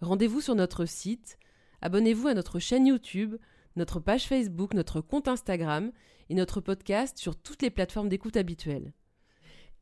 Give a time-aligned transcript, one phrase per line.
[0.00, 1.38] rendez-vous sur notre site,
[1.80, 3.36] abonnez-vous à notre chaîne YouTube,
[3.76, 5.92] notre page Facebook, notre compte Instagram
[6.28, 8.92] et notre podcast sur toutes les plateformes d'écoute habituelles.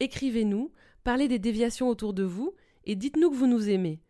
[0.01, 0.73] Écrivez-nous,
[1.05, 4.01] parlez des déviations autour de vous et dites-nous que vous nous aimez.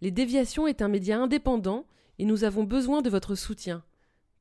[0.00, 1.86] Les déviations est un média indépendant
[2.18, 3.84] et nous avons besoin de votre soutien.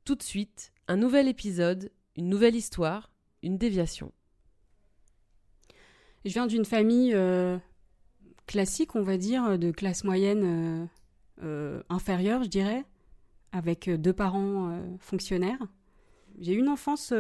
[0.06, 4.12] Tout de suite, un nouvel épisode, une nouvelle histoire, une déviation.
[6.26, 7.58] Je viens d'une famille euh,
[8.46, 10.86] classique, on va dire, de classe moyenne euh,
[11.89, 12.86] inférieure, je dirais,
[13.52, 15.59] avec deux parents fonctionnaires.
[16.40, 17.12] J'ai eu une enfance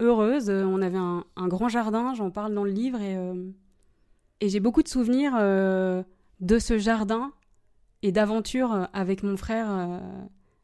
[0.00, 0.50] heureuse.
[0.50, 3.16] On avait un, grand jardin, j'en parle dans le livre, et,
[4.40, 5.34] et j'ai beaucoup de souvenirs
[6.40, 7.32] de ce jardin
[8.02, 10.00] et d'aventures avec mon frère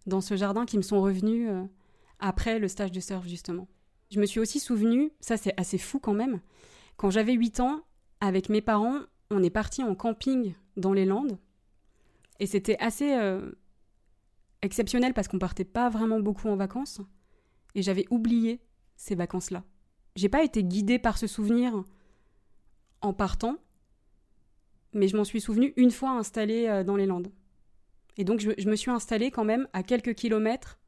[0.06, 1.48] dans ce jardin qui me sont revenus
[2.20, 3.66] après le stage de surf, justement.
[4.10, 6.40] Je me suis aussi souvenu, ça c'est assez fou quand même,
[6.96, 7.80] quand j'avais 8 ans,
[8.20, 11.38] avec mes parents, on est parti en camping dans les Landes.
[12.40, 13.52] Et c'était assez euh,
[14.62, 17.00] exceptionnel parce qu'on partait pas vraiment beaucoup en vacances.
[17.74, 18.60] Et j'avais oublié
[18.96, 19.64] ces vacances-là.
[20.16, 21.84] J'ai pas été guidée par ce souvenir
[23.00, 23.56] en partant,
[24.92, 27.32] mais je m'en suis souvenu une fois installée euh, dans les Landes.
[28.16, 30.78] Et donc je, me suis installée quand même à quelques kilomètres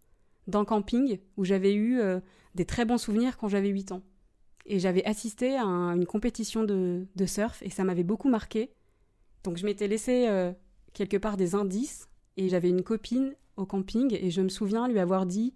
[0.46, 2.20] d'un camping où j'avais eu euh,
[2.54, 4.02] des très bons souvenirs quand j'avais 8 ans.
[4.66, 8.70] Et j'avais assisté à une compétition de, surf et ça m'avait beaucoup marqué.
[9.42, 10.52] Donc je m'étais laissé euh,
[10.94, 14.98] quelque part des indices et j'avais une copine au camping et je me souviens lui
[14.98, 15.52] avoir dit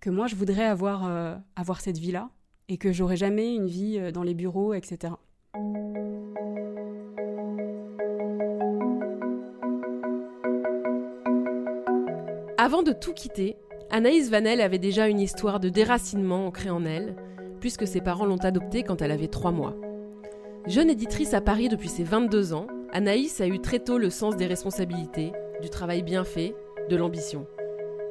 [0.00, 2.30] que moi je voudrais avoir, euh, avoir cette vie-là
[2.68, 5.14] et que j'aurais jamais une vie euh, dans les bureaux, etc.
[12.58, 13.56] Avant de tout quitter,
[13.90, 17.14] Anaïs Vanel avait déjà une histoire de déracinement ancrée en elle,
[17.60, 19.76] puisque ses parents l'ont adoptée quand elle avait 3 mois.
[20.66, 22.66] Jeune éditrice à Paris depuis ses 22 ans,
[22.96, 26.54] Anaïs a eu très tôt le sens des responsabilités, du travail bien fait,
[26.88, 27.44] de l'ambition.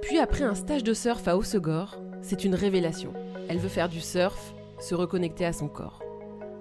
[0.01, 3.13] Puis après un stage de surf à Hossegor, c'est une révélation.
[3.47, 6.03] Elle veut faire du surf, se reconnecter à son corps.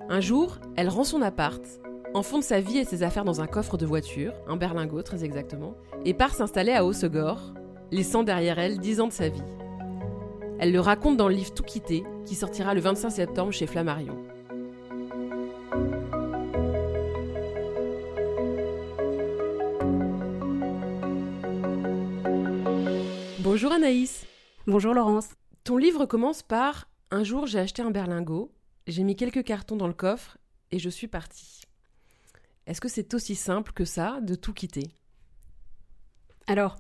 [0.09, 1.65] Un jour, elle rend son appart,
[2.15, 5.75] enfonce sa vie et ses affaires dans un coffre de voiture, un berlingot très exactement,
[6.05, 7.53] et part s'installer à Hossegor,
[7.91, 9.43] laissant derrière elle 10 ans de sa vie.
[10.61, 14.17] Elle le raconte dans le livre Tout quitter, qui sortira le 25 septembre chez Flammarion.
[23.53, 24.25] Bonjour Anaïs.
[24.67, 25.29] Bonjour Laurence.
[25.63, 28.51] Ton livre commence par Un jour j'ai acheté un berlingot,
[28.87, 30.39] j'ai mis quelques cartons dans le coffre
[30.71, 31.61] et je suis partie.
[32.67, 34.89] Est-ce que c'est aussi simple que ça de tout quitter?
[36.47, 36.77] Alors,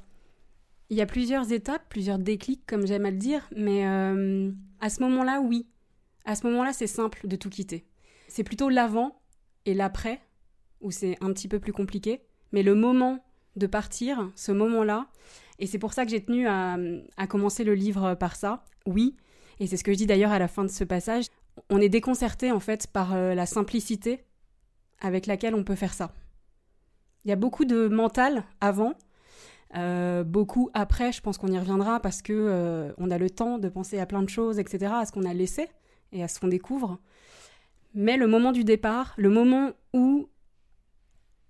[0.88, 4.50] il y a plusieurs étapes, plusieurs déclics, comme j'aime à le dire, mais euh,
[4.80, 5.66] à ce moment-là, oui.
[6.24, 7.84] À ce moment-là, c'est simple de tout quitter.
[8.28, 9.20] C'est plutôt l'avant
[9.66, 10.22] et l'après,
[10.80, 12.22] où c'est un petit peu plus compliqué.
[12.50, 13.22] Mais le moment
[13.56, 15.08] de partir, ce moment-là,
[15.58, 16.76] et c'est pour ça que j'ai tenu à,
[17.28, 19.16] commencer le livre par ça, oui,
[19.60, 21.26] et c'est ce que je dis d'ailleurs à la fin de ce passage,
[21.70, 24.24] on est déconcerté en fait par euh, la simplicité
[25.00, 26.12] avec laquelle on peut faire ça.
[27.24, 28.94] Il y a beaucoup de mental avant,
[29.76, 33.58] euh, beaucoup après, je pense qu'on y reviendra parce que euh, on a le temps
[33.58, 35.68] de penser à plein de choses, etc., à ce qu'on a laissé
[36.12, 36.98] et à ce qu'on découvre.
[37.94, 40.28] Mais le moment du départ, le moment où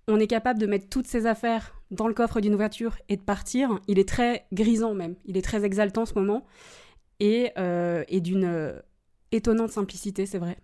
[0.07, 3.21] on est capable de mettre toutes ses affaires dans le coffre d'une voiture et de
[3.21, 5.15] partir, il est très grisant même.
[5.25, 6.45] Il est très exaltant ce moment
[7.19, 8.81] et, euh, et d'une
[9.31, 10.57] étonnante simplicité, c'est vrai.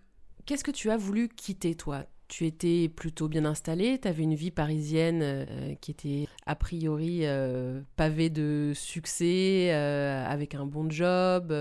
[0.46, 2.04] Qu'est-ce que tu as voulu quitter, toi?
[2.28, 7.20] Tu étais plutôt bien installée, tu avais une vie parisienne euh, qui était a priori
[7.22, 11.52] euh, pavée de succès, euh, avec un bon job,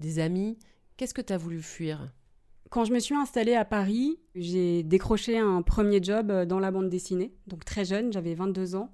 [0.00, 0.58] des amis.
[0.96, 2.12] Qu'est-ce que tu as voulu fuir?
[2.70, 6.90] Quand je me suis installée à Paris, j'ai décroché un premier job dans la bande
[6.90, 8.92] dessinée, donc très jeune, j'avais 22 ans.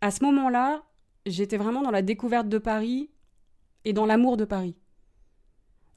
[0.00, 0.82] À ce moment-là,
[1.26, 3.10] j'étais vraiment dans la découverte de Paris
[3.84, 4.76] et dans l'amour de Paris.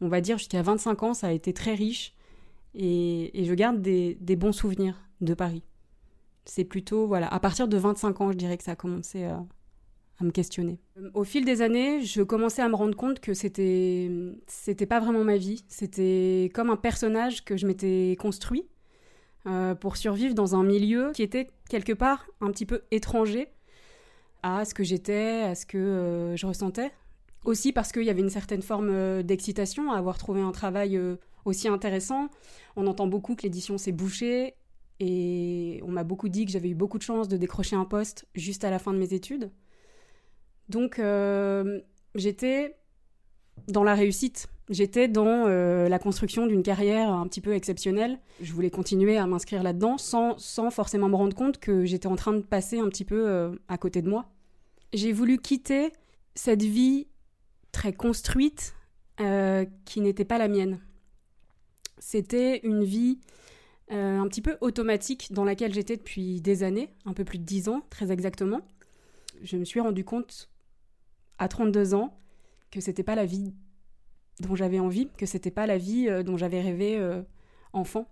[0.02, 2.14] On va dire jusqu'à 25 ans, ça a été très riche
[2.74, 5.64] et, je garde des, bons souvenirs de Paris.
[6.44, 9.44] C'est plutôt, voilà, à partir de 25 ans, je dirais que ça a commencé à,
[10.24, 10.80] me questionner.
[11.14, 14.10] Au fil des années, je commençais à me rendre compte que c'était,
[14.48, 15.66] c'était pas vraiment ma vie.
[15.68, 18.66] C'était comme un personnage que je m'étais construit
[19.48, 23.50] euh, pour survivre dans un milieu qui était quelque part un petit peu étranger
[24.42, 26.92] à ce que j'étais, à ce que euh, je ressentais.
[27.44, 31.00] Aussi parce qu'il y avait une certaine forme euh, d'excitation à avoir trouvé un travail
[31.44, 32.30] aussi intéressant.
[32.76, 34.56] On entend beaucoup que l'édition s'est bouchée
[35.00, 38.26] et on m'a beaucoup dit que j'avais eu beaucoup de chance de décrocher un poste
[38.34, 39.52] juste à la fin de mes études.
[40.70, 41.00] Donc
[42.16, 42.76] j'étais
[43.68, 48.20] dans la réussite J'étais dans euh, la construction d'une carrière un petit peu exceptionnelle.
[48.42, 52.16] Je voulais continuer à m'inscrire là-dedans sans, sans, forcément me rendre compte que j'étais en
[52.16, 54.26] train de passer un petit peu euh, à côté de moi.
[54.92, 55.92] J'ai voulu quitter
[56.34, 57.08] cette vie
[57.72, 58.74] très construite
[59.20, 60.80] euh, qui n'était pas la mienne.
[62.00, 63.20] C'était une vie
[63.92, 67.70] un petit peu automatique dans laquelle j'étais depuis des années, un peu plus de dix
[67.70, 68.62] ans très exactement.
[69.44, 70.50] Je me suis rendu compte
[71.38, 72.18] à 32 ans
[72.72, 73.54] que c'était pas la vie
[74.40, 77.22] dont j'avais envie, que c'était pas la vie euh, dont j'avais rêvé euh,
[77.74, 78.08] enfant.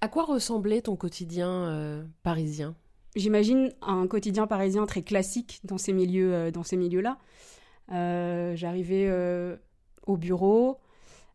[0.00, 2.74] À quoi ressemblait ton quotidien euh, parisien?
[3.16, 7.18] J'imagine un quotidien parisien très classique dans ces milieux, dans ces milieux-là.
[7.88, 9.08] J'arrivais
[10.04, 10.80] au bureau,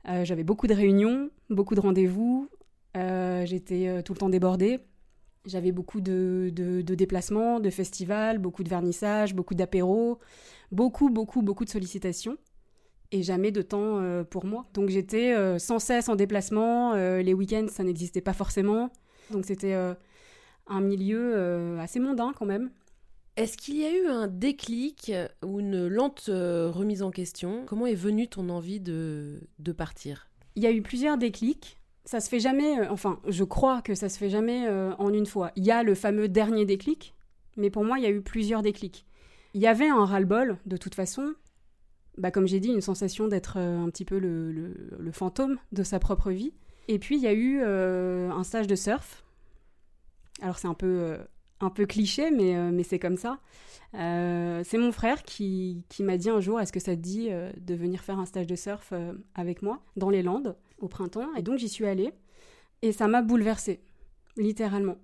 [0.03, 2.49] j'avais beaucoup de réunions, beaucoup de rendez-vous,
[2.95, 4.81] j'étais tout le temps débordée.
[5.45, 10.19] J'avais beaucoup de, de, de, déplacements, de festivals, beaucoup de vernissages, beaucoup d'apéros,
[10.71, 12.37] beaucoup, beaucoup, beaucoup de sollicitations
[13.11, 14.65] et jamais de temps euh, pour moi.
[14.73, 18.91] Donc j'étais euh, sans cesse en déplacement, euh, les week-ends ça n'existait pas forcément,
[19.31, 19.73] donc c'était
[20.67, 22.71] un milieu assez mondain quand même.
[23.35, 25.13] Est-ce qu'il y a eu un déclic
[25.45, 27.63] ou une lente remise en question?
[27.65, 30.27] Comment est venue ton envie de, de partir?
[30.55, 31.79] Il y a eu plusieurs déclics.
[32.05, 34.67] Ça se fait jamais, enfin je crois que ça se fait jamais
[34.97, 35.51] en une fois.
[35.55, 37.13] Il y a le fameux dernier déclic,
[37.55, 39.05] mais pour moi il y a eu plusieurs déclics.
[39.53, 41.33] Il y avait un ras-le-bol de toute façon,
[42.17, 45.99] bah, comme j'ai dit, une sensation d'être euh, un petit peu le, fantôme de sa
[45.99, 46.53] propre vie.
[46.87, 49.23] Et puis il y a eu euh, un stage de surf.
[50.41, 51.17] Alors c'est un peu, euh,
[51.61, 53.39] un peu cliché, mais, c'est comme ça.
[53.93, 57.75] c'est mon frère qui, qui m'a dit un jour, est-ce que ça te dit de
[57.75, 58.93] venir faire un stage de surf
[59.35, 61.33] avec moi dans les Landes au printemps?
[61.35, 62.11] Et donc j'y suis allée.
[62.81, 63.81] Et ça m'a bouleversée,
[64.37, 64.97] littéralement.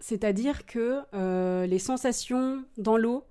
[0.00, 1.02] C'est-à-dire que
[1.66, 3.24] les sensations dans l'eau,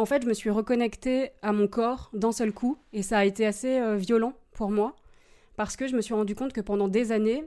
[0.00, 3.26] en fait, je me suis reconnectée à mon corps d'un seul coup, et ça a
[3.26, 4.96] été assez euh, violent pour moi,
[5.56, 7.44] parce que je me suis rendu compte que pendant des années,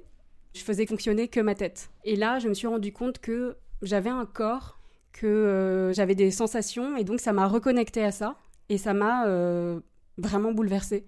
[0.53, 1.89] je faisais fonctionner que ma tête.
[2.03, 4.77] Et là, je me suis rendu compte que j'avais un corps,
[5.13, 8.38] que euh, j'avais des sensations, et donc ça m'a reconnectée à ça,
[8.69, 9.79] et ça m'a euh,
[10.19, 11.07] vraiment bouleversée.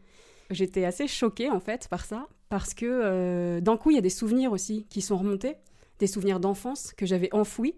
[0.49, 4.09] J'étais assez choquée en fait par ça, parce que d'un coup, il y a des
[4.09, 5.57] souvenirs aussi qui sont remontés,
[5.99, 7.77] des souvenirs d'enfance que j'avais enfouis,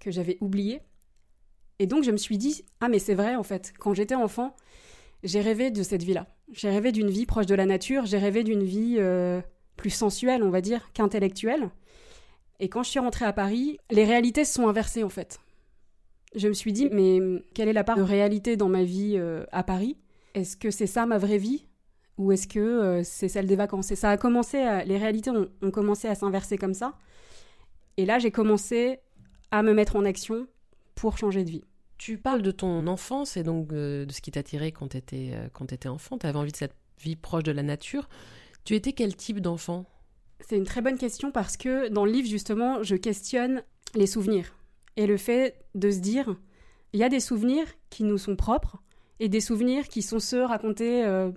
[0.00, 0.82] que j'avais oubliés,
[1.80, 4.54] et donc je me suis dit, ah mais c'est vrai en fait, quand j'étais enfant,
[5.22, 6.26] j'ai rêvé de cette vie-là.
[6.52, 9.40] J'ai rêvé d'une vie proche de la nature, j'ai rêvé d'une vie euh,
[9.76, 11.70] plus sensuelle, on va dire, qu'intellectuelle.
[12.58, 15.40] Et quand je suis rentrée à Paris, les réalités se sont inversées en fait.
[16.34, 17.18] Je me suis dit, mais
[17.54, 19.96] quelle est la part de réalité dans ma vie euh, à Paris?
[20.34, 21.66] Est-ce que c'est ça ma vraie vie?
[22.18, 23.90] Ou est-ce que euh, c'est celle des vacances?
[23.90, 26.98] Et ça a commencé, les réalités ont, ont commencé à s'inverser comme ça.
[27.96, 28.98] Et là, j'ai commencé
[29.50, 30.46] à me mettre en action
[30.94, 31.64] pour changer de vie.
[32.00, 34.96] Tu parles de ton enfance et donc euh, de ce qui t'a tiré quand tu
[34.96, 36.16] étais, euh, quand étais enfant.
[36.16, 38.08] Tu avais envie de cette vie proche de la nature.
[38.64, 39.84] Tu étais quel type d'enfant?
[40.40, 43.62] C'est une très bonne question parce que dans le livre, justement, je questionne
[43.94, 44.56] les souvenirs
[44.96, 46.36] et le fait de se dire
[46.94, 48.78] il y a des souvenirs qui nous sont propres
[49.18, 51.30] et des souvenirs qui sont ceux racontés euh,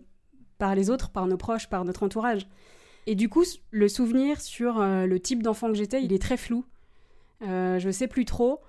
[0.60, 2.48] par les autres, par nos proches, par notre entourage.
[3.06, 6.64] Et du coup, le souvenir sur le type d'enfant que j'étais, il est très flou.
[7.42, 8.62] je ne sais plus trop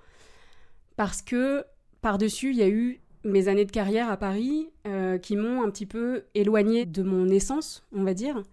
[0.97, 1.63] parce que
[2.05, 5.71] par-dessus, il y a eu mes années de carrière à Paris euh, qui m'ont un
[5.71, 8.43] petit peu éloignée de mon essence, on va dire.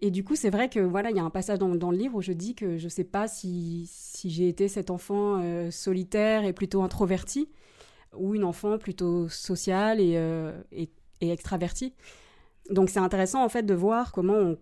[0.00, 2.16] Et du coup, c'est vrai que voilà, il y a un passage dans, le livre
[2.16, 3.88] où je dis que je ne sais pas si,
[4.24, 7.48] j'ai été cet enfant euh, solitaire et plutôt introverti
[8.16, 10.90] ou une enfant plutôt sociale et, euh, et,
[11.20, 11.94] et extravertie.
[12.68, 14.58] Donc c'est intéressant en fait de voir comment on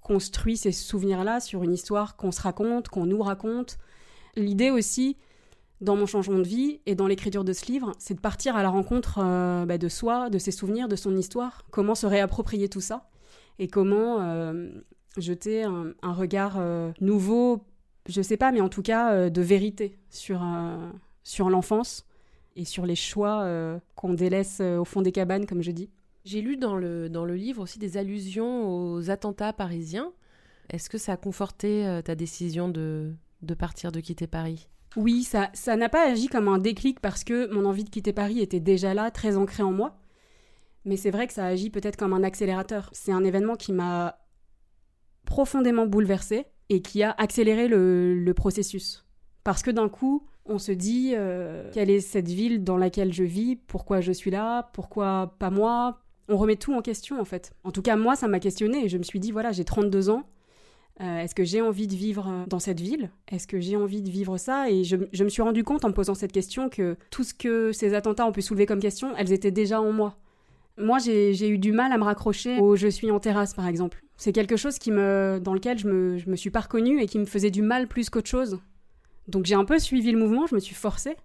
[0.00, 3.78] construit ces souvenirs-là sur une histoire qu'on se raconte, qu'on nous raconte.
[4.36, 5.16] L'idée aussi,
[5.80, 8.62] dans mon changement de vie et dans l'écriture de ce livre, c'est de partir à
[8.62, 12.68] la rencontre euh, bah, de soi, de ses souvenirs, de son histoire, comment se réapproprier
[12.68, 13.08] tout ça
[13.58, 14.70] et comment euh,
[15.16, 17.64] jeter un, regard euh, nouveau,
[18.08, 20.42] je sais pas, mais en tout cas de vérité sur,
[21.22, 22.06] sur l'enfance
[22.56, 23.46] et sur les choix
[23.94, 25.90] qu'on délaisse au fond des cabanes, comme je dis.
[26.24, 30.12] J'ai lu dans le, dans le livre aussi des allusions aux attentats parisiens.
[30.70, 34.68] Est-ce que ça a conforté ta décision de, de partir, de quitter Paris?
[34.96, 38.12] Oui, ça ça n'a pas agi comme un déclic parce que mon envie de quitter
[38.12, 39.96] Paris était déjà là, très ancrée en moi.
[40.84, 42.88] Mais c'est vrai que ça agit peut-être comme un accélérateur.
[42.92, 44.18] C'est un événement qui m'a
[45.24, 49.04] profondément bouleversée et qui a accéléré le, processus.
[49.44, 53.24] Parce que d'un coup, on se dit euh, quelle est cette ville dans laquelle je
[53.24, 56.00] vis, pourquoi je suis là, pourquoi pas moi?
[56.28, 57.52] On remet tout en question en fait.
[57.64, 60.10] En tout cas, moi, ça m'a questionné et je me suis dit voilà, j'ai 32
[60.10, 60.24] ans.
[61.00, 63.10] Euh, Est-ce que j'ai envie de vivre euh, dans cette ville?
[63.28, 64.70] Est-ce que j'ai envie de vivre ça?
[64.70, 67.72] Et je, me suis rendu compte en me posant cette question que tout ce que
[67.72, 70.16] ces attentats ont pu soulever comme question, elles étaient déjà en moi.
[70.76, 73.66] Moi, j'ai j'ai eu du mal à me raccrocher au je suis en terrasse, par
[73.66, 74.02] exemple.
[74.16, 77.06] C'est quelque chose qui me, dans lequel je me, je me suis pas reconnue et
[77.06, 78.58] qui me faisait du mal plus qu'autre chose.
[79.28, 81.16] Donc j'ai un peu suivi le mouvement, je me suis forcée.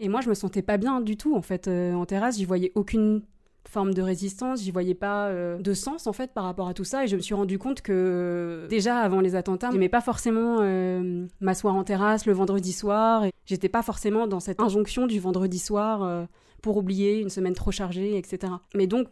[0.00, 1.68] Et moi, je me sentais pas bien du tout, en fait.
[1.68, 3.22] Euh, en terrasse, j'y voyais aucune
[3.68, 6.84] forme de résistance, j'y voyais pas euh, de sens, en fait, par rapport à tout
[6.84, 7.04] ça.
[7.04, 11.26] Et je me suis rendu compte que, déjà, avant les attentats, j'aimais pas forcément euh,
[11.40, 13.24] m'asseoir en terrasse le vendredi soir.
[13.46, 16.24] J'étais pas forcément dans cette injonction du vendredi soir euh,
[16.62, 18.52] pour oublier une semaine trop chargée, etc.
[18.74, 19.08] Mais donc,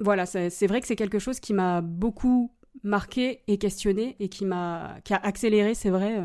[0.00, 2.52] voilà, c'est vrai que c'est quelque chose qui m'a beaucoup
[2.84, 6.22] marqué et questionné et qui m'a qui a accéléré, c'est vrai,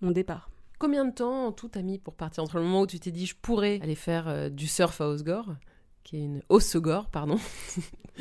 [0.00, 0.48] mon départ.
[0.78, 2.42] Combien de temps tout t'as mis pour partir?
[2.42, 5.56] Entre le moment où tu t'es dit je pourrais aller faire du surf à Osgore,
[6.06, 7.38] qui est une Osegore, pardon,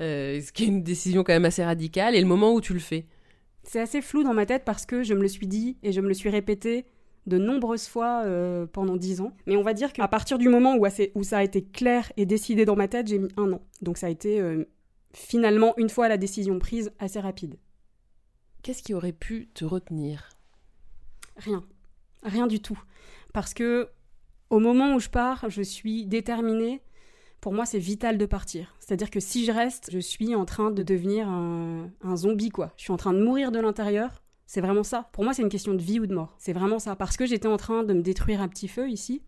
[0.00, 2.72] Euh, ce qui est une décision quand même assez radicale, et le moment où tu
[2.72, 3.04] le fais
[3.62, 6.00] C'est assez flou dans ma tête parce que je me le suis dit et je
[6.00, 6.86] me le suis répété
[7.26, 9.36] de nombreuses fois euh, pendant dix ans.
[9.46, 12.10] Mais on va dire qu'à partir du moment où, assez- où ça a été clair
[12.16, 13.60] et décidé dans ma tête, j'ai mis un an.
[13.82, 14.64] Donc ça a été euh,
[15.12, 17.56] finalement, une fois la décision prise, assez rapide.
[18.62, 20.30] Qu'est-ce qui aurait pu te retenir?
[21.36, 21.62] Rien.
[22.22, 22.80] Rien du tout.
[23.34, 23.90] Parce que
[24.48, 26.80] au moment où je pars, je suis déterminée.
[27.42, 28.72] Pour moi, c'est vital de partir.
[28.78, 32.72] C'est-à-dire que si je reste, je suis en train de devenir un, zombie, quoi.
[32.76, 34.22] Je suis en train de mourir de l'intérieur.
[34.46, 35.08] C'est vraiment ça.
[35.10, 36.36] Pour moi, c'est une question de vie ou de mort.
[36.38, 36.94] C'est vraiment ça.
[36.94, 39.22] Parce que j'étais en train de me détruire un petit feu ici.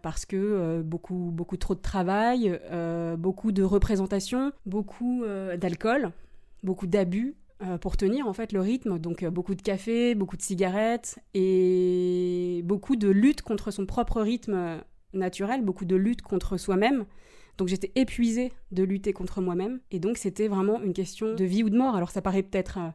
[0.00, 6.12] Parce que euh, beaucoup, beaucoup trop de travail, euh, beaucoup de représentation, beaucoup euh, d'alcool,
[6.62, 7.34] beaucoup d'abus
[7.80, 8.98] pour tenir en fait le rythme.
[9.00, 14.82] Donc beaucoup de café, beaucoup de cigarettes et beaucoup de lutte contre son propre rythme
[15.14, 17.04] naturel, beaucoup de lutte contre soi-même.
[17.56, 21.62] Donc j'étais épuisée de lutter contre moi-même et donc c'était vraiment une question de vie
[21.62, 21.94] ou de mort.
[21.94, 22.90] Alors ça paraît peut-être euh,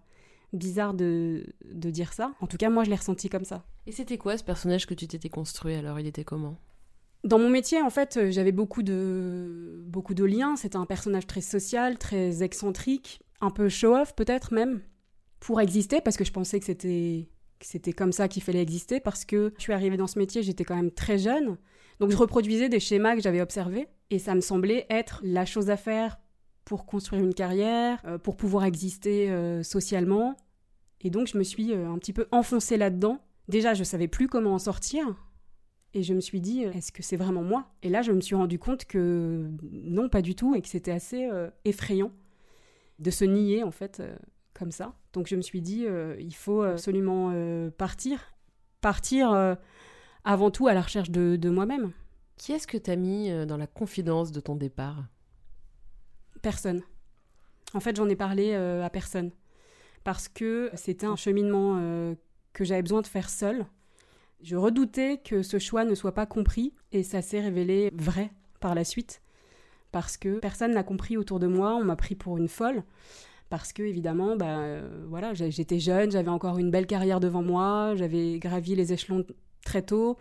[0.51, 2.33] bizarre de, de dire ça.
[2.41, 3.63] En tout cas moi je l'ai ressenti comme ça.
[3.87, 5.99] Et c'était quoi ce personnage que tu t'étais construit alors?
[5.99, 6.57] Il était comment?
[7.23, 10.55] Dans mon métier, en fait, euh, j'avais beaucoup de, beaucoup de liens.
[10.55, 14.81] C'était un personnage très social, très excentrique, un peu show-off peut-être même,
[15.41, 17.27] pour exister, parce que je pensais que c'était,
[17.59, 20.43] que c'était comme ça qu'il fallait exister, parce que je suis arrivée dans ce métier,
[20.43, 21.57] j'étais quand même très jeune.
[21.99, 25.69] Donc je reproduisais des schémas que j'avais observés, et ça me semblait être la chose
[25.69, 26.17] à faire
[26.69, 30.37] pour construire une carrière, euh, pour pouvoir exister euh, socialement.
[31.01, 33.19] Et donc je me suis euh, un petit peu enfoncée là-dedans.
[33.47, 35.15] Déjà, je savais plus comment en sortir.
[35.95, 37.71] Et je me suis dit, est-ce que c'est vraiment moi?
[37.81, 40.91] Et là, je me suis rendu compte que non, pas du tout, et que c'était
[40.91, 41.27] assez
[41.65, 42.11] effrayant
[42.99, 44.03] de se nier, en fait,
[44.53, 44.93] comme ça.
[45.13, 45.87] Donc je me suis dit,
[46.19, 47.33] il faut absolument
[47.75, 48.35] partir.
[48.81, 49.57] Partir
[50.23, 51.91] avant tout à la recherche de, de moi-même.
[52.37, 55.03] Qui est-ce que t'as mis euh, dans la confidence de ton départ?
[56.41, 56.81] Personne.
[57.73, 59.31] En fait, j'en ai parlé euh, à personne.
[60.03, 62.15] Parce que c'était un cheminement euh,
[62.53, 63.65] que j'avais besoin de faire seul.
[64.41, 68.73] Je redoutais que ce choix ne soit pas compris et ça s'est révélé vrai par
[68.73, 69.21] la suite.
[69.91, 72.83] Parce que personne n'a compris autour de moi, on m'a pris pour une folle.
[73.49, 77.95] Parce que, évidemment, bah, euh, voilà, j'étais jeune, j'avais encore une belle carrière devant moi,
[77.95, 79.25] j'avais gravi les échelons
[79.63, 80.17] très tôt.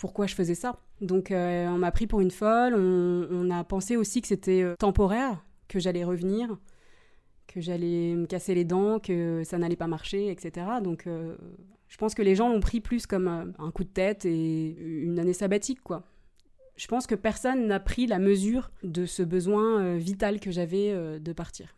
[0.00, 3.96] Pourquoi je faisais ça Donc, euh, on m'a pris pour une folle, on, a pensé
[3.96, 6.56] aussi que c'était euh, temporaire, que j'allais revenir,
[7.46, 10.66] que j'allais me casser les dents, que ça n'allait pas marcher, etc.
[10.82, 11.36] Donc, euh,
[11.88, 14.70] je pense que les gens l'ont pris plus comme un coup de tête et
[15.02, 16.04] une année sabbatique, quoi.
[16.76, 21.32] Je pense que personne n'a pris la mesure de ce besoin vital que j'avais de
[21.34, 21.76] partir.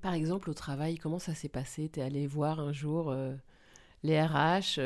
[0.00, 1.88] Par exemple, au travail, comment ça s'est passé?
[1.88, 3.14] T'es allé voir un jour
[4.02, 4.80] les RH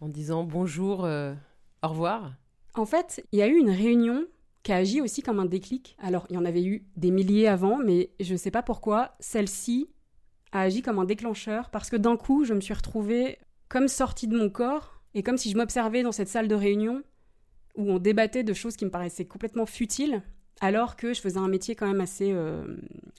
[0.00, 1.34] en disant bonjour, euh,
[1.82, 2.34] au revoir
[2.74, 4.26] En fait, il y a eu une réunion
[4.62, 5.96] qui a agi aussi comme un déclic.
[6.00, 9.14] Alors, il y en avait eu des milliers avant, mais je ne sais pas pourquoi,
[9.20, 9.88] celle-ci
[10.52, 13.38] a agi comme un déclencheur, parce que d'un coup, je me suis retrouvée
[13.68, 17.02] comme sortie de mon corps, et comme si je m'observais dans cette salle de réunion,
[17.76, 20.22] où on débattait de choses qui me paraissaient complètement futiles,
[20.60, 22.64] alors que je faisais un métier quand même assez euh,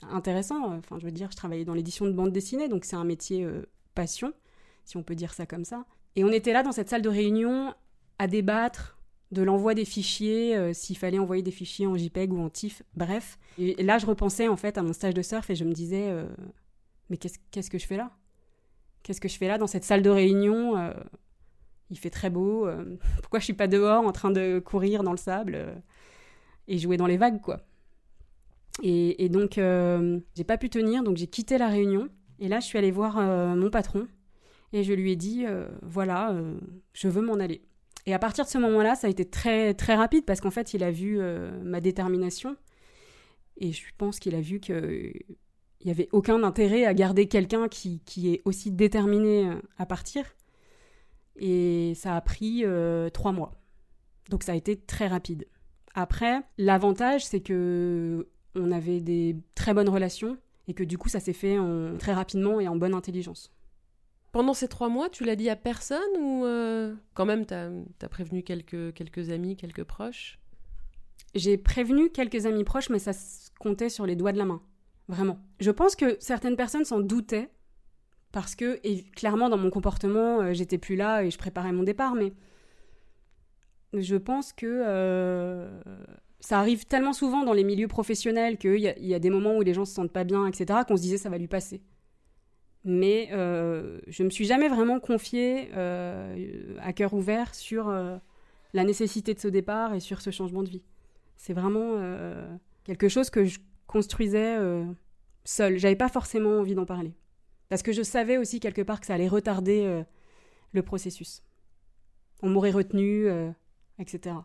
[0.01, 0.75] intéressant.
[0.75, 3.45] Enfin, je veux dire, je travaillais dans l'édition de bande dessinée, donc c'est un métier
[3.45, 3.61] euh,
[3.95, 4.33] passion,
[4.85, 5.85] si on peut dire ça comme ça.
[6.17, 7.75] Et on était là dans cette salle de réunion
[8.17, 8.97] à débattre
[9.31, 12.81] de l'envoi des fichiers, euh, s'il fallait envoyer des fichiers en JPEG ou en TIFF,
[12.95, 13.37] bref.
[13.59, 16.09] Et, là, je repensais en fait à mon stage de surf et je me disais,
[16.09, 16.25] euh,
[17.11, 18.09] mais qu'est-ce que je fais là?
[19.03, 20.91] Qu'est-ce que je fais là dans cette salle de réunion euh,
[21.91, 22.67] Il fait très beau.
[23.21, 25.83] pourquoi je suis pas dehors en train de courir dans le sable
[26.67, 27.61] et jouer dans les vagues, quoi?
[28.81, 29.59] Et, et donc,
[30.35, 32.09] j'ai pas pu tenir, donc j'ai quitté la réunion.
[32.39, 33.17] Et là, je suis allée voir
[33.55, 34.07] mon patron
[34.73, 35.45] et je lui ai dit,
[35.81, 36.35] voilà,
[36.93, 37.61] je veux m'en aller.
[38.07, 40.73] Et à partir de ce moment-là, ça a été très, très rapide parce qu'en fait,
[40.73, 42.55] il a vu euh, ma détermination.
[43.57, 45.11] Et je pense qu'il a vu qu'il
[45.83, 50.23] n'y avait aucun intérêt à garder quelqu'un qui, qui, est aussi déterminé euh, à partir.
[51.35, 53.59] Et ça a pris euh, trois mois.
[54.29, 55.45] Donc ça a été très rapide.
[55.93, 60.37] Après, l'avantage, c'est que on avait des très bonnes relations
[60.69, 63.51] et que du coup, ça s'est fait en, très rapidement et en bonne intelligence.
[64.31, 68.09] Pendant ces trois mois, tu l'as dit à personne ou euh, quand même tu as,
[68.09, 70.39] prévenu quelques, quelques amis, quelques proches?
[71.33, 73.11] J'ai prévenu quelques amis proches, mais ça
[73.59, 74.61] comptait sur les doigts de la main.
[75.07, 75.39] Vraiment.
[75.59, 77.49] Je pense que certaines personnes s'en doutaient
[78.31, 81.83] parce que, et clairement, dans mon comportement, euh, j'étais plus là et je préparais mon
[81.83, 82.33] départ, mais
[83.93, 85.81] je pense que euh,
[86.41, 89.61] ça arrive tellement souvent dans les milieux professionnels qu'il y, y, a des moments où
[89.61, 91.81] les gens se sentent pas bien, etc., qu'on se disait ça va lui passer
[92.87, 98.17] mais euh, je me suis jamais vraiment confiée euh, à cœur ouvert sur euh,
[98.73, 100.83] la nécessité de ce départ et sur ce changement de vie.
[101.35, 102.47] C'est vraiment euh,
[102.85, 104.57] quelque chose que je construisais
[105.43, 105.77] seule.
[105.77, 107.13] J'avais pas forcément envie d'en parler
[107.67, 110.03] parce que je savais aussi quelque part que ça allait retarder
[110.71, 111.43] le processus.
[112.41, 113.27] On m'aurait retenu,
[113.99, 114.35] etc.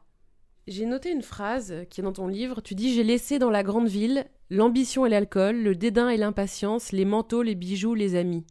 [0.67, 2.61] J'ai noté une phrase qui est dans ton livre.
[2.61, 6.93] Tu dis J'ai laissé dans la grande ville l'ambition et l'alcool, le dédain et l'impatience,
[6.93, 8.45] les manteaux, les bijoux, les amis.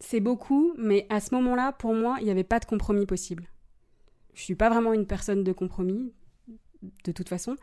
[0.00, 3.48] C'est beaucoup, mais à ce moment-là, pour moi, il n'y avait pas de compromis possible.
[4.34, 6.12] Je suis pas vraiment une personne de compromis,
[7.04, 7.56] de toute façon.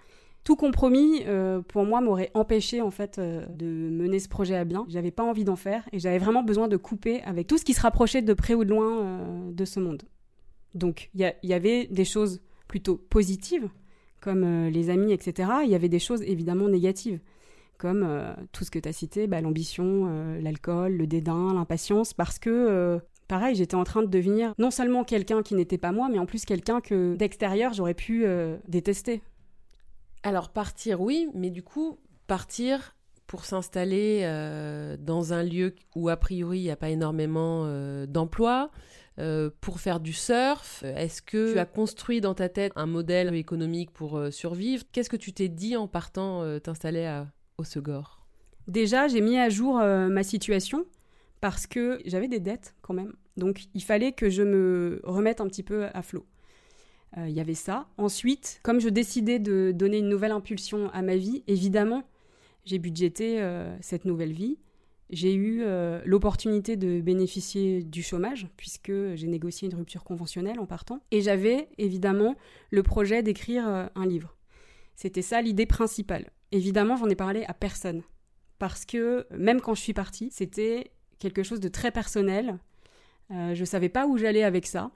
[0.43, 4.63] Tout compromis, euh, pour moi, m'aurait empêché en fait euh, de mener ce projet à
[4.63, 4.85] bien.
[4.87, 7.73] J'avais pas envie d'en faire et j'avais vraiment besoin de couper avec tout ce qui
[7.73, 10.03] se rapprochait de près ou de loin euh, de ce monde.
[10.73, 13.69] Donc, il y, avait des choses plutôt positives,
[14.21, 15.49] comme euh, les amis, etc.
[15.65, 17.19] Il y avait des choses évidemment négatives,
[17.77, 22.13] comme euh, tout ce que tu as cité, bah, l'ambition, euh, l'alcool, le dédain, l'impatience,
[22.13, 26.07] parce que pareil, j'étais en train de devenir non seulement quelqu'un qui n'était pas moi,
[26.09, 28.25] mais en plus quelqu'un que d'extérieur j'aurais pu
[28.67, 29.21] détester.
[30.23, 32.95] Alors partir, oui, mais du coup, partir
[33.27, 34.25] pour s'installer
[34.99, 37.65] dans un lieu où a priori il n'y a pas énormément
[38.05, 38.69] d'emplois,
[39.19, 43.35] euh, pour faire du surf Est-ce que tu as construit dans ta tête un modèle
[43.35, 44.85] économique pour euh, survivre?
[44.93, 47.27] Qu'est-ce que tu t'es dit en partant euh, t'installer à
[47.63, 48.25] Segor
[48.67, 50.85] Déjà, j'ai mis à jour ma situation
[51.41, 53.13] parce que j'avais des dettes quand même.
[53.37, 56.25] Donc il fallait que je me remette un petit peu à flot.
[57.17, 57.87] Il y avait ça.
[57.97, 62.03] Ensuite, comme je décidais de donner une nouvelle impulsion à ma vie, évidemment,
[62.65, 63.47] j'ai budgété
[63.81, 64.57] cette nouvelle vie.
[65.11, 70.65] J'ai eu euh, l'opportunité de bénéficier du chômage, puisque j'ai négocié une rupture conventionnelle en
[70.65, 71.01] partant.
[71.11, 72.35] Et j'avais évidemment
[72.69, 74.37] le projet d'écrire euh, un livre.
[74.95, 76.31] C'était ça l'idée principale.
[76.53, 78.03] Évidemment, j'en ai parlé à personne.
[78.57, 82.57] Parce que même quand je suis partie, c'était quelque chose de très personnel.
[83.31, 84.91] Euh, je savais pas où j'allais avec ça.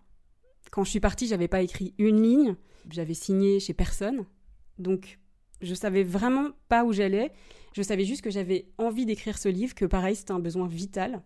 [0.72, 2.56] Quand je suis partie, j'avais pas écrit une ligne.
[2.90, 4.26] J'avais signé chez personne.
[4.80, 5.20] Donc,
[5.62, 7.32] je savais vraiment pas où j'allais.
[7.76, 11.22] Je savais juste que j'avais envie d'écrire ce livre, que pareil, c'était un besoin vital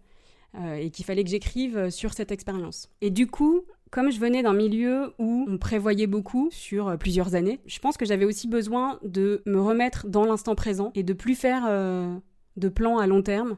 [0.55, 2.89] euh, et qu'il fallait que j'écrive euh, sur cette expérience.
[3.01, 7.35] Et du coup, comme je venais d'un milieu où on prévoyait beaucoup sur euh, plusieurs
[7.35, 11.13] années, je pense que j'avais aussi besoin de me remettre dans l'instant présent et de
[11.13, 11.69] plus faire
[12.57, 13.57] de plans à long terme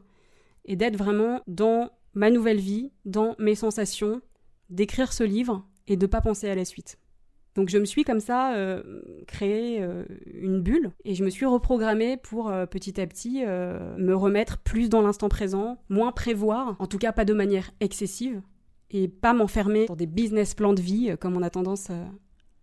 [0.65, 4.21] et d'être vraiment dans ma nouvelle vie, dans mes sensations,
[4.69, 6.97] d'écrire ce livre et de pas penser à la suite.
[7.55, 8.81] Donc je me suis comme ça euh,
[9.27, 14.13] créé euh, une bulle et je me suis reprogrammée pour euh, petit à petit me
[14.13, 18.41] remettre plus dans l'instant présent, moins prévoir, en tout cas pas de manière excessive
[18.89, 21.89] et pas m'enfermer dans des business plans de vie comme on a tendance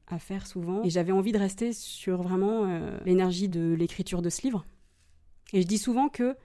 [0.07, 0.83] à faire souvent.
[0.85, 2.67] Et j'avais envie de rester sur vraiment
[3.05, 4.65] l'énergie de l'écriture de ce livre.
[5.53, 6.37] Et je dis souvent que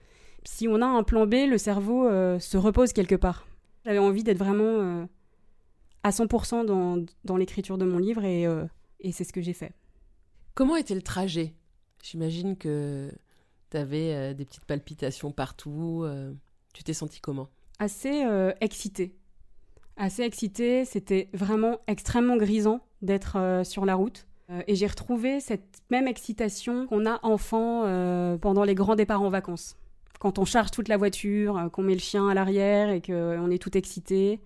[0.44, 3.46] si on a un plan B, le cerveau se repose quelque part.
[3.84, 5.06] J'avais envie d'être vraiment
[6.04, 8.64] à 100% dans, dans l'écriture de mon livre et, euh,
[9.00, 9.72] et c'est ce que j'ai fait.
[10.54, 11.54] Comment était le trajet?
[12.02, 13.10] J'imagine que
[13.70, 16.02] tu avais euh, des petites palpitations partout.
[16.04, 16.32] Euh.
[16.74, 17.48] tu t'es senti comment?
[17.80, 18.24] Assez
[18.60, 19.16] excitée.
[19.96, 20.84] Assez excitée.
[20.84, 24.26] C'était vraiment extrêmement grisant d'être sur la route.
[24.68, 27.82] et j'ai retrouvé cette même excitation qu'on a enfant
[28.38, 29.76] pendant les grands départs en vacances.
[30.20, 33.58] Quand on charge toute la voiture, qu'on met le chien à l'arrière et qu'on est
[33.58, 34.40] tout excité.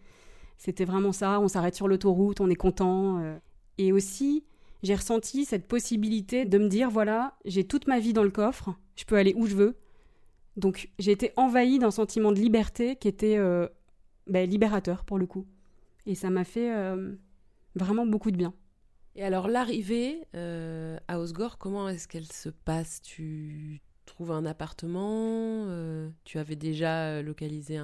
[0.58, 1.40] C'était vraiment ça.
[1.40, 3.20] On s'arrête sur l'autoroute, on est content.
[3.20, 3.38] Euh.
[3.78, 4.44] Et aussi,
[4.82, 8.74] j'ai ressenti cette possibilité de me dire voilà, j'ai toute ma vie dans le coffre,
[8.96, 9.76] je peux aller où je veux.
[10.56, 13.68] Donc j'ai été envahie d'un sentiment de liberté qui était euh,
[14.26, 15.46] ben, libérateur pour le coup.
[16.06, 17.14] Et ça m'a fait euh,
[17.76, 18.52] vraiment beaucoup de bien.
[19.14, 23.00] Et alors l'arrivée à Osgore, comment est-ce qu'elle se passe?
[23.02, 25.66] Tu trouves un appartement
[26.24, 27.78] Tu avais déjà localisé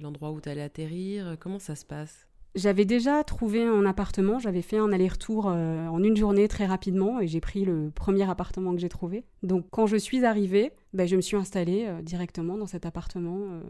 [0.00, 2.26] l'endroit où tu allais atterrir Comment ça se passe?
[2.54, 7.18] J'avais déjà trouvé un appartement, j'avais fait un aller-retour euh, en une journée très rapidement
[7.18, 9.24] et j'ai pris le premier appartement que j'ai trouvé.
[9.42, 13.38] Donc quand je suis arrivée, ben, je me suis installée euh, directement dans cet appartement.
[13.38, 13.62] Euh,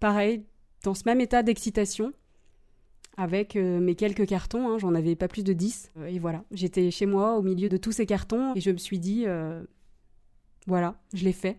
[0.00, 0.46] pareil,
[0.84, 2.14] dans ce même état d'excitation,
[3.18, 5.92] avec mes quelques cartons, hein, j'en avais pas plus de 10.
[6.08, 8.98] et voilà, j'étais chez moi au milieu de tous ces cartons et je me suis
[8.98, 9.26] dit,
[10.66, 11.58] voilà, je l'ai fait.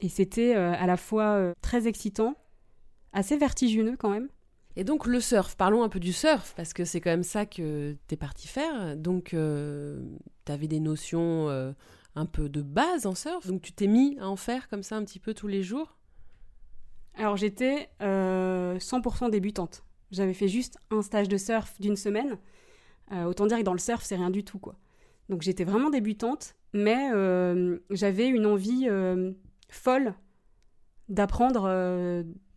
[0.00, 2.34] Et c'était à la fois très excitant,
[3.12, 4.28] assez vertigineux quand même
[4.76, 7.44] et donc le surf, parlons un peu du surf, parce que c'est quand même ça
[7.44, 8.96] que tu es parti faire.
[8.96, 10.00] Donc euh,
[10.46, 11.72] tu avais des notions euh,
[12.14, 14.96] un peu de base en surf, donc tu t'es mis à en faire comme ça
[14.96, 15.96] un petit peu tous les jours?
[17.16, 19.84] Alors j'étais 100% euh, débutante.
[20.12, 22.38] J'avais fait juste un stage de surf d'une semaine.
[23.12, 24.76] autant dire que dans le surf, c'est rien du tout, quoi.
[25.30, 27.08] Donc j'étais vraiment débutante, mais
[27.90, 28.88] j'avais une envie
[29.70, 30.12] folle
[31.08, 31.68] d'apprendre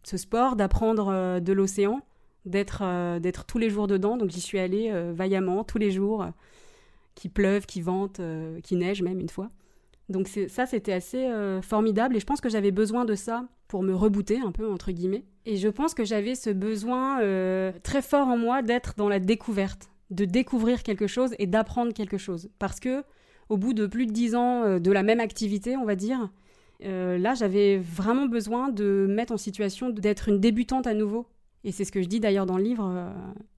[0.04, 2.02] ce sport, d'apprendre euh, de l'océan,
[2.46, 4.18] d'être euh, tous les jours dedans.
[4.18, 6.26] Donc j'y suis allée euh, vaillamment tous les jours,
[7.16, 8.20] qu'il pleuve, qu'il vente,
[8.64, 9.50] qu'il neige même une fois.
[10.10, 11.30] Donc ça, c'était assez
[11.62, 14.92] formidable et je pense que j'avais besoin de ça pour me rebooter un peu, entre
[14.92, 15.24] guillemets.
[15.46, 17.20] Et je pense que j'avais ce besoin
[17.84, 22.17] très fort en moi d'être dans la découverte, de découvrir quelque chose et d'apprendre quelque
[22.17, 22.49] chose.
[22.60, 23.04] Parce que
[23.49, 26.30] au bout de plus de dix ans de la même activité, on va dire,
[26.86, 31.28] euh, là, j'avais vraiment besoin de mettre en situation d'être une débutante à nouveau.
[31.63, 32.86] Et c'est ce que je dis d'ailleurs dans le livre.
[32.86, 33.12] Euh,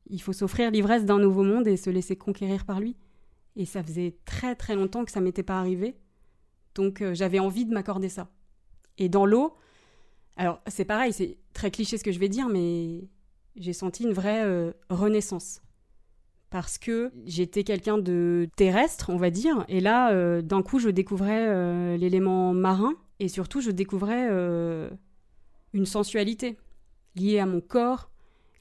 [0.10, 2.96] il faut s'offrir l'ivresse d'un nouveau monde et se laisser conquérir par lui.
[3.56, 5.96] Et ça faisait très très longtemps que ça m'était pas arrivé.
[6.76, 8.30] Donc euh, j'avais envie de m'accorder ça.
[8.98, 9.56] Et dans l'eau,
[10.38, 13.10] alors c'est pareil, c'est très cliché ce que je vais dire, mais
[13.56, 15.62] j'ai senti une vraie renaissance.
[16.50, 21.98] Parce que j'étais quelqu'un de terrestre, on va dire, et là, d'un coup, je découvrais
[21.98, 24.90] l'élément marin, et surtout, je découvrais euh,
[25.74, 26.58] une sensualité
[27.16, 28.10] liée à mon corps,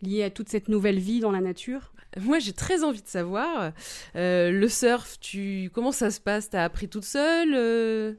[0.00, 1.92] liée à toute cette nouvelle vie dans la nature.
[2.20, 3.72] Moi, j'ai très envie de savoir,
[4.14, 6.50] euh, le surf, tu comment ça se passe?
[6.50, 8.14] T'as appris toute seule euh,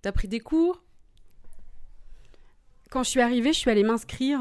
[0.00, 0.82] T'as pris des cours?
[2.96, 4.40] Quand je suis arrivée, je suis allée m'inscrire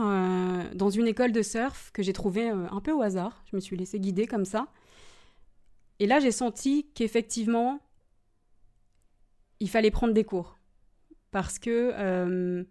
[0.76, 3.44] dans une école de surf que j'ai trouvée un peu au hasard.
[3.52, 4.68] Je me suis laissée guider comme ça.
[6.00, 7.82] Et là, j'ai senti qu'effectivement,
[9.60, 10.58] il fallait prendre des cours
[11.32, 12.64] parce que euh,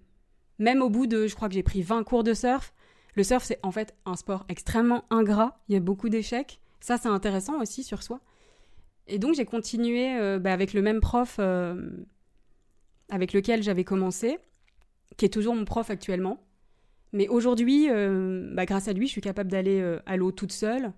[0.58, 2.72] même au bout de, je crois que j'ai pris 20 cours de surf,
[3.14, 6.96] le surf c'est en fait un sport extrêmement ingrat, il y a beaucoup d'échecs, ça
[6.96, 8.20] c'est intéressant aussi sur soi.
[9.06, 11.90] Et donc j'ai continué euh, bah, avec le même prof euh,
[13.10, 14.38] avec lequel j'avais commencé,
[15.16, 16.44] qui est toujours mon prof actuellement.
[17.12, 20.92] Mais aujourd'hui, bah, grâce à lui, je suis capable d'aller à l'eau toute seule,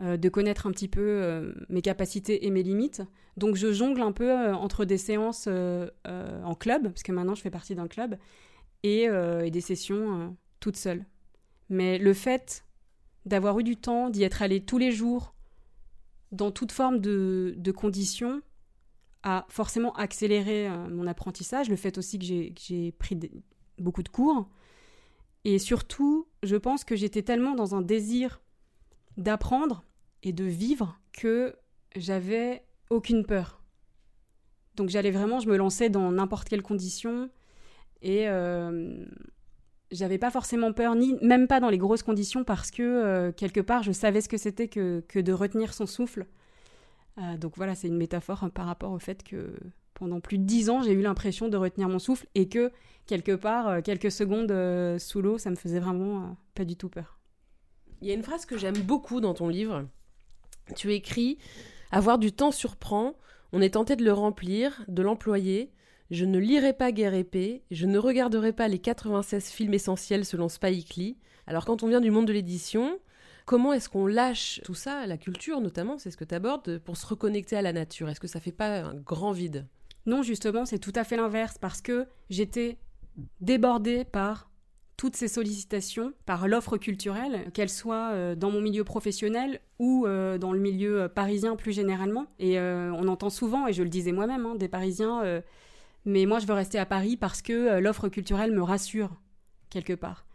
[0.00, 3.02] euh, de connaître un petit peu euh, mes capacités et mes limites.
[3.36, 7.42] Donc je jongle un peu euh, entre des séances en club, parce que maintenant je
[7.42, 8.16] fais partie d'un club,
[8.84, 9.08] et,
[9.50, 11.04] des sessions toute seule.
[11.68, 12.64] Mais le fait
[13.26, 15.34] d'avoir eu du temps, d'y être allé tous les jours,
[16.30, 18.40] dans toute forme de, conditions,
[19.22, 21.68] a forcément accéléré mon apprentissage.
[21.68, 23.18] Le fait aussi que j'ai pris
[23.78, 24.48] beaucoup de cours.
[25.44, 28.40] Et surtout, je pense que j'étais tellement dans un désir
[29.16, 29.84] d'apprendre
[30.22, 31.56] et de vivre que
[31.96, 33.62] j'avais aucune peur.
[34.76, 37.30] Donc j'allais vraiment, je me lançais dans n'importe quelle condition
[38.00, 39.04] et euh,
[39.90, 43.60] j'avais pas forcément peur, ni même pas dans les grosses conditions parce que euh, quelque
[43.60, 46.26] part je savais ce que c'était que, de retenir son souffle.
[47.18, 49.54] Euh, donc voilà, c'est une métaphore hein, par rapport au fait que
[49.94, 52.70] pendant plus de dix ans j'ai eu l'impression de retenir mon souffle et que
[53.06, 54.52] quelque part, quelques secondes
[54.98, 57.18] sous l'eau, ça me faisait vraiment pas du tout peur.
[58.00, 59.86] Il y a une phrase que j'aime beaucoup dans ton livre
[60.74, 61.38] tu écris
[61.90, 63.14] Avoir du temps surprend,
[63.52, 65.72] on est tenté de le remplir, de l'employer.
[66.10, 70.48] Je ne lirai pas Guerre épée, je ne regarderai pas les 96 films essentiels selon
[70.48, 71.18] Spike Lee.
[71.46, 72.98] Alors quand on vient du monde de l'édition,
[73.48, 76.98] comment est-ce qu'on lâche tout ça, la culture notamment, c'est ce que tu abordes, pour
[76.98, 79.66] se reconnecter à la nature Est-ce que ça fait pas un grand vide?
[80.04, 82.76] Non, justement, c'est tout à fait l'inverse, parce que j'étais
[83.40, 84.50] débordée par
[84.98, 90.36] toutes ces sollicitations par l'offre culturelle, qu'elle soit euh, dans mon milieu professionnel ou euh,
[90.36, 92.26] dans le milieu euh, parisien plus généralement.
[92.38, 95.22] Et on entend souvent, et je le disais moi-même, hein, des Parisiens,
[96.04, 99.16] mais moi je veux rester à Paris parce que l'offre culturelle me rassure
[99.70, 100.27] quelque part.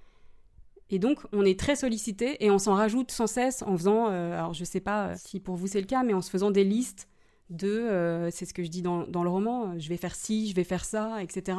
[0.89, 4.34] Et donc, on est très sollicité et on s'en rajoute sans cesse en faisant, euh,
[4.34, 6.63] alors je sais pas si pour vous c'est le cas, mais en se faisant des
[6.63, 7.08] listes
[7.50, 10.50] de, euh, c'est ce que je dis dans, dans, le roman, je vais faire ci,
[10.50, 11.58] je vais faire ça, etc.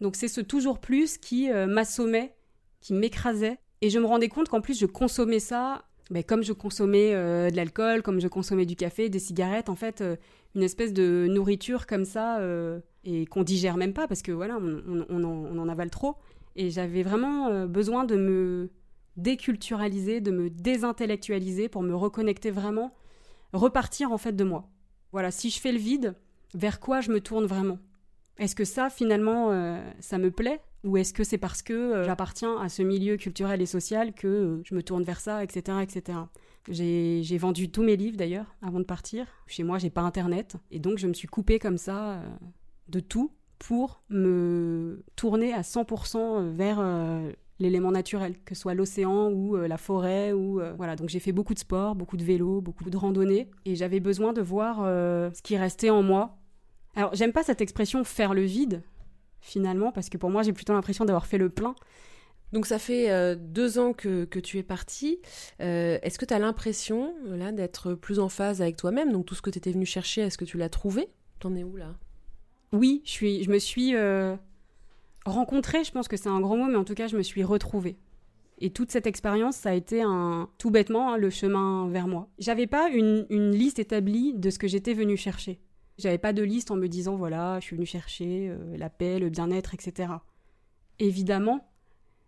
[0.00, 2.34] Donc c'est ce toujours plus qui m'assommait,
[2.80, 3.58] qui m'écrasait.
[3.82, 7.50] Et je me rendais compte qu'en plus je consommais ça mais comme je consommais euh,
[7.50, 10.16] de l'alcool, comme je consommais du café, des cigarettes, en fait, euh,
[10.56, 14.58] une espèce de nourriture comme ça, euh, et qu'on digère même pas, parce que voilà,
[14.60, 16.16] on, on, en, avale trop.
[16.56, 18.70] Et j'avais vraiment besoin de me
[19.16, 22.94] déculturaliser, de me désintellectualiser pour me reconnecter vraiment,
[23.52, 24.68] repartir en fait de moi.
[25.12, 26.14] Voilà, si je fais le vide,
[26.54, 27.78] vers quoi je me tourne vraiment?
[28.38, 30.60] Est-ce que ça, finalement, ça me plaît?
[30.82, 34.26] Ou est-ce que c'est parce que euh, j'appartiens à ce milieu culturel et social que
[34.26, 36.18] euh, je me tourne vers ça, etc., etc.
[36.68, 39.26] J'ai vendu tous mes livres d'ailleurs avant de partir.
[39.46, 42.28] Chez moi, j'ai pas internet et donc je me suis coupée comme ça euh,
[42.88, 46.82] de tout pour me tourner à 100% vers
[47.60, 50.96] l'élément naturel, que ce soit l'océan ou la forêt ou voilà.
[50.96, 54.32] Donc j'ai fait beaucoup de sport, beaucoup de vélo, beaucoup de randonnée et j'avais besoin
[54.32, 56.38] de voir ce qui restait en moi.
[56.96, 58.82] Alors j'aime pas cette expression faire le vide
[59.40, 61.74] finalement, parce que pour moi, j'ai plutôt l'impression d'avoir fait le plein.
[62.52, 65.20] Donc ça fait euh, deux ans que, tu es parti.
[65.60, 69.12] Euh, est-ce que tu as l'impression là d'être plus en phase avec toi-même?
[69.12, 71.08] Donc tout ce que tu étais venu chercher, est-ce que tu l'as trouvé?
[71.38, 71.94] T'en es où là?
[72.72, 74.36] Oui, je, suis, je me suis euh,
[75.26, 77.44] rencontrée, je pense que c'est un grand mot, mais en tout cas je me suis
[77.44, 77.96] retrouvée.
[78.62, 82.28] Et toute cette expérience, ça a été un tout bêtement hein, le chemin vers moi.
[82.38, 85.60] J'avais pas une, liste établie de ce que j'étais venue chercher.
[85.96, 89.18] J'avais pas de liste en me disant voilà, je suis venue chercher euh, la paix,
[89.18, 90.12] le bien-être, etc.
[90.98, 91.70] Évidemment,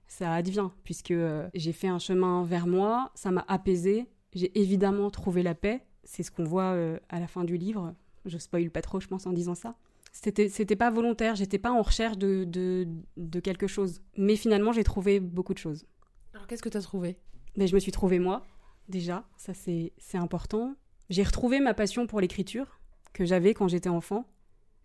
[0.09, 5.11] ça advient, puisque euh, j'ai fait un chemin vers moi, ça m'a apaisé, j'ai évidemment
[5.11, 8.71] trouvé la paix, c'est ce qu'on voit euh, à la fin du livre, je spoil
[8.71, 9.77] pas trop, je pense, en disant ça.
[10.13, 14.01] C'était, c'était pas volontaire, j'étais pas en recherche de, de, de quelque chose.
[14.17, 15.87] Mais finalement, j'ai trouvé beaucoup de choses.
[16.35, 17.19] Alors, qu'est-ce que tu as trouvé?
[17.57, 18.45] Mais Je me suis trouvé moi,
[18.89, 20.75] déjà, ça c'est, c'est important.
[21.11, 22.81] J'ai retrouvé ma passion pour l'écriture,
[23.13, 24.27] que j'avais quand j'étais enfant.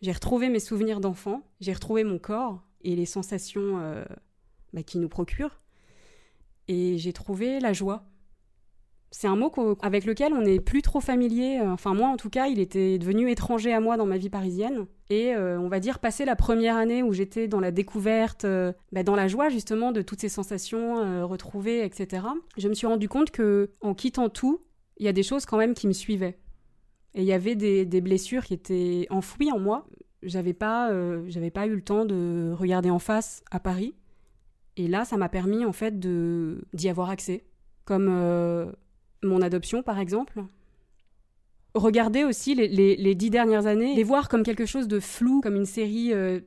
[0.01, 4.05] J'ai retrouvé mes souvenirs d'enfant, j'ai retrouvé mon corps et les sensations euh,
[4.73, 5.61] bah, qui nous procurent.
[6.67, 8.05] Et j'ai trouvé la joie.
[9.11, 11.59] C'est un mot avec lequel on n'est plus trop familier.
[11.61, 14.29] Euh, enfin, moi, en tout cas, il était devenu étranger à moi dans ma vie
[14.29, 14.85] parisienne.
[15.09, 18.45] Et euh, on va dire, passer la première année où j'étais dans la découverte,
[18.91, 23.07] bah, dans la joie justement de toutes ces sensations retrouvées, etc., je me suis rendu
[23.07, 24.61] compte que en quittant tout,
[24.97, 26.37] il y a des choses quand même qui me suivaient.
[27.13, 29.87] Et il y avait des, blessures qui étaient enfouies en moi.
[30.21, 33.95] J'avais pas, euh, j'avais pas eu le temps de regarder en face à Paris.
[34.75, 37.45] Et là, ça m'a permis en fait d'y avoir accès,
[37.85, 38.71] comme euh,
[39.23, 40.43] mon adoption par exemple.
[41.73, 45.65] Regarder aussi les, dix dernières années, les voir comme quelque chose de flou, comme une
[45.65, 46.39] série euh,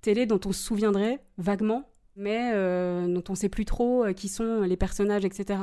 [0.00, 2.52] télé dont on se souviendrait vaguement, mais
[3.06, 5.60] dont on sait plus trop qui sont les personnages, etc.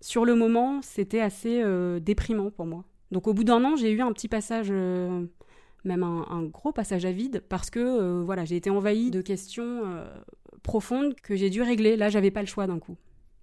[0.00, 1.62] Sur le moment, c'était assez
[2.00, 2.84] déprimant pour moi.
[3.10, 5.24] Donc au bout d'un an, j'ai eu un petit passage, euh,
[5.84, 9.82] même un, gros passage à vide, parce que euh, voilà, j'ai été envahie de questions
[9.84, 10.06] euh,
[10.62, 11.96] profondes que j'ai dû régler.
[11.96, 12.96] Là, j'avais pas le choix d'un coup.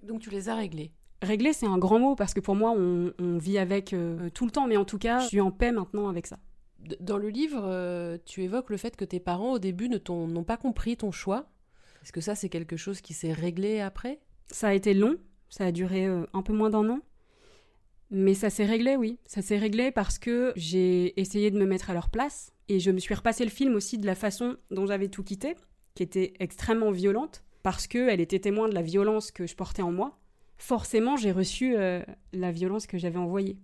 [0.03, 0.91] Donc tu les as réglées
[1.23, 3.95] Régler, c'est un grand mot, parce que pour moi, on, vit avec
[4.33, 6.38] tout le temps, mais en tout cas, je suis en paix maintenant avec ça.
[6.99, 10.57] Dans le livre, tu évoques le fait que tes parents, au début, ne n'ont pas
[10.57, 11.45] compris ton choix.
[12.03, 14.19] Est-ce que ça, c'est quelque chose qui s'est réglé après?
[14.47, 15.15] Ça a été long,
[15.49, 16.99] ça a duré un peu moins d'un an.
[18.15, 19.17] Mais ça s'est réglé, oui.
[19.25, 22.91] Ça s'est réglé parce que j'ai essayé de me mettre à leur place et je
[22.91, 25.55] me suis repassé le film aussi de la façon dont j'avais tout quitté,
[25.95, 29.91] qui était extrêmement violente, parce qu'elle était témoin de la violence que je portais en
[29.91, 30.19] moi.
[30.63, 33.58] Forcément, j'ai reçu euh, la violence que j'avais envoyée.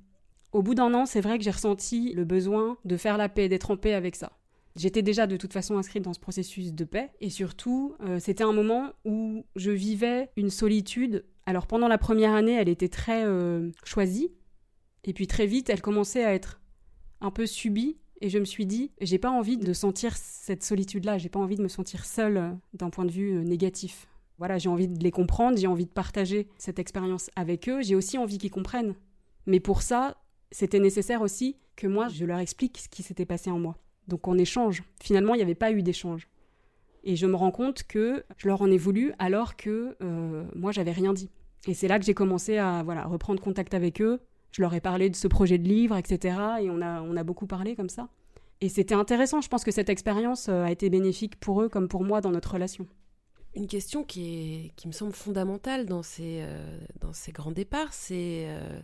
[0.52, 3.48] Au bout d'un an, c'est vrai que j'ai ressenti le besoin de faire la paix,
[3.48, 4.34] d'être en paix avec ça.
[4.76, 8.44] J'étais déjà de toute façon inscrite dans ce processus de paix et surtout, euh, c'était
[8.44, 11.24] un moment où je vivais une solitude.
[11.46, 14.34] Alors pendant la première année, elle était très euh, choisie,
[15.06, 16.60] et puis très vite, elle commençait à être
[17.22, 17.96] un peu subie.
[18.20, 21.56] Et je me suis dit, j'ai pas envie de sentir cette solitude-là, j'ai pas envie
[21.56, 24.10] de me sentir seule d'un point de vue négatif.
[24.40, 27.94] Voilà, j'ai envie de les comprendre, j'ai envie de partager cette expérience avec eux, j'ai
[27.94, 28.96] aussi envie qu'ils comprennent.
[29.46, 30.16] Mais pour ça,
[30.50, 33.76] c'était nécessaire aussi que moi, je leur explique ce qui s'était passé en moi.
[34.08, 34.82] Donc on échange.
[35.02, 36.30] Finalement, il n'y avait pas eu d'échange.
[37.04, 40.72] Et je me rends compte que je leur en ai voulu alors que euh, moi,
[40.72, 41.30] j'avais rien dit.
[41.68, 44.22] Et c'est là que j'ai commencé à voilà, reprendre contact avec eux,
[44.52, 46.38] je leur ai parlé de ce projet de livre, etc.
[46.62, 48.08] Et on a, on a beaucoup parlé comme ça.
[48.62, 49.42] Et c'était intéressant.
[49.42, 52.32] Je pense que cette expérience euh, a été bénéfique pour eux comme pour moi dans
[52.32, 52.88] notre relation.
[53.56, 56.80] Une question qui, me semble fondamentale dans ces, euh,
[57.34, 58.80] grands départs, c'est euh,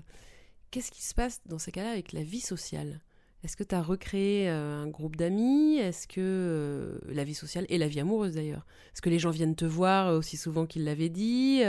[0.71, 2.99] qu'est-ce qui se passe dans ces cas-là avec la vie sociale?
[3.43, 5.77] Est-ce que tu as recréé euh, un groupe d'amis?
[5.77, 8.65] Est-ce que la vie sociale et la vie amoureuse d'ailleurs?
[8.91, 11.59] Est-ce que les gens viennent te voir aussi souvent qu'ils l'avaient dit?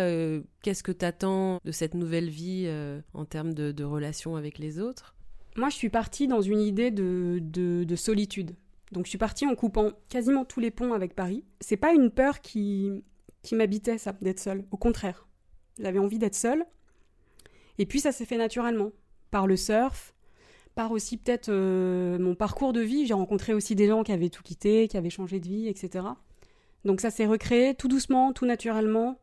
[0.63, 2.67] Qu'est-ce que tu attends de cette nouvelle vie
[3.13, 5.15] en termes de, relations avec les autres?
[5.57, 8.57] Moi, je suis partie dans une idée de, solitude.
[8.93, 11.45] Donc, je suis partie en coupant quasiment tous les ponts avec Paris.
[11.61, 13.05] C'est pas une peur qui,
[13.43, 14.65] qui m'habitait, ça, d'être seule.
[14.71, 15.27] Au contraire,
[15.81, 16.65] j'avais envie d'être seule.
[17.79, 18.93] Et puis, ça s'est fait naturellement.
[19.31, 20.15] Par le surf,
[20.77, 23.07] par aussi peut-être euh, mon parcours de vie.
[23.07, 26.05] J'ai rencontré aussi des gens qui avaient tout quitté, qui avaient changé de vie, etc.
[26.85, 29.19] Donc ça s'est recréé tout doucement, tout naturellement.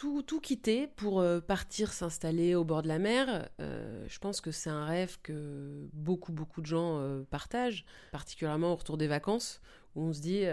[0.00, 4.50] Tout, quitter pour euh, partir s'installer au bord de la mer, euh, je pense que
[4.50, 9.60] c'est un rêve que beaucoup, beaucoup de gens partagent, particulièrement au retour des vacances,
[9.94, 10.44] où on se dit,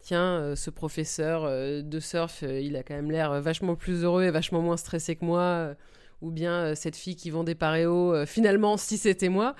[0.00, 1.48] tiens, ce professeur
[1.84, 5.24] de surf, il a quand même l'air vachement plus heureux et vachement moins stressé que
[5.24, 5.76] moi
[6.20, 9.54] ou bien euh, cette fille qui vend des paréos, euh, finalement, si c'était moi.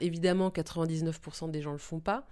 [0.00, 2.26] Évidemment, 99% des gens le font pas.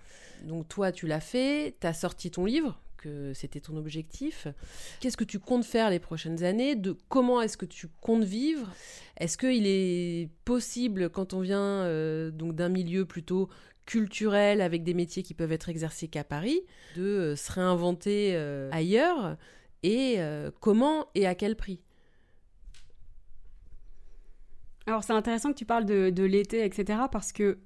[0.44, 4.46] Donc toi, tu l'as fait, tu as sorti ton livre, que c'était ton objectif.
[5.00, 6.76] Qu'est-ce que tu comptes faire les prochaines années?
[6.76, 8.72] De Comment est-ce que tu comptes vivre?
[9.16, 13.48] Est-ce qu'il est possible, quand on vient euh, donc d'un milieu plutôt
[13.86, 16.60] culturel, avec des métiers qui peuvent être exercés qu'à Paris,
[16.96, 18.36] de se réinventer
[18.70, 19.36] ailleurs?
[19.82, 20.18] Et
[20.60, 21.80] comment et à quel prix?
[24.90, 27.02] Alors c'est intéressant que tu parles de, l'été, etc.
[27.12, 27.58] Parce que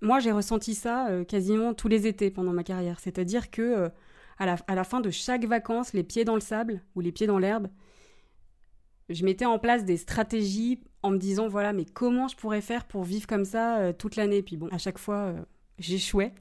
[0.00, 2.98] moi j'ai ressenti ça euh, quasiment tous les étés pendant ma carrière.
[2.98, 3.88] C'est-à-dire que euh,
[4.38, 7.38] à, la, fin de chaque vacances, les pieds dans le sable ou les pieds dans
[7.38, 7.68] l'herbe,
[9.08, 12.86] je mettais en place des stratégies en me disant voilà mais comment je pourrais faire
[12.86, 14.42] pour vivre comme ça euh, toute l'année?
[14.42, 15.34] Puis bon à chaque fois
[15.78, 16.32] j'échouais.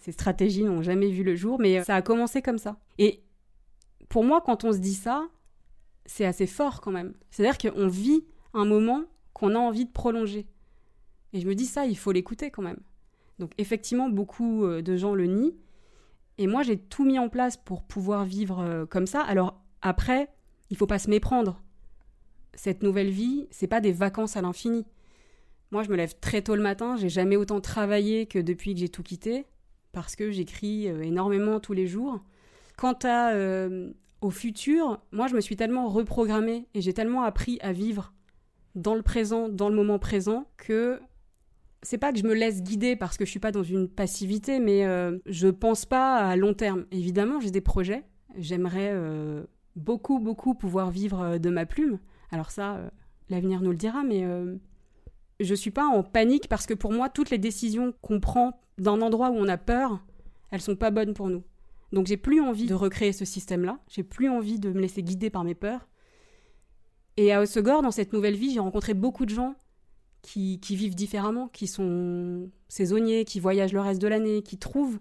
[0.00, 2.76] Ces stratégies n'ont jamais vu le jour, mais ça a commencé comme ça.
[2.98, 3.22] Et
[4.08, 5.28] pour moi, quand on se dit ça,
[6.06, 7.14] c'est assez fort quand même.
[7.30, 10.46] C'est-à-dire qu'on vit un moment qu'on a envie de prolonger.
[11.32, 12.80] Et je me dis ça, il faut l'écouter quand même.
[13.38, 15.54] Donc effectivement, beaucoup euh, de gens le nient.
[16.42, 19.20] Et moi, j'ai tout mis en place pour pouvoir vivre euh, comme ça.
[19.20, 20.28] Alors après,
[20.70, 21.62] il faut pas se méprendre.
[22.54, 24.84] Cette nouvelle vie, c'est pas des vacances à l'infini.
[25.70, 26.96] Moi, je me lève très tôt le matin.
[26.96, 29.46] J'ai jamais autant travaillé que depuis que j'ai tout quitté,
[29.92, 32.18] parce que j'écris euh, énormément tous les jours.
[32.76, 33.36] Quant à,
[34.20, 38.14] au futur, moi, je me suis tellement reprogrammée et j'ai tellement appris à vivre
[38.74, 40.98] dans le présent, dans le moment présent, que
[41.82, 44.60] c'est pas que je me laisse guider parce que je suis pas dans une passivité,
[44.60, 46.86] mais euh, je pense pas à long terme.
[46.92, 48.04] Évidemment, j'ai des projets.
[48.36, 51.98] J'aimerais euh, beaucoup, beaucoup pouvoir vivre euh, de ma plume.
[52.30, 52.80] Alors ça,
[53.28, 54.24] l'avenir nous le dira, mais
[55.38, 59.02] je suis pas en panique parce que pour moi, toutes les décisions qu'on prend d'un
[59.02, 60.02] endroit où on a peur,
[60.50, 61.42] elles sont pas bonnes pour nous.
[61.92, 63.80] Donc j'ai plus envie de recréer ce système-là.
[63.86, 65.90] J'ai plus envie de me laisser guider par mes peurs.
[67.18, 69.54] Et à Osegor, dans cette nouvelle vie, j'ai rencontré beaucoup de gens
[70.22, 74.98] qui, vivent différemment, qui sont saisonniers, qui voyagent le reste de l'année, qui trouvent